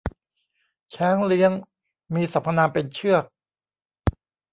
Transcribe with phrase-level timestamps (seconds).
[0.95, 1.51] ช้างเลี้ยง
[2.13, 3.23] มีสรรพนามเป็นเชือก